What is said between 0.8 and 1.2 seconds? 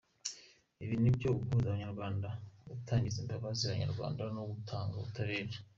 Ibyo ni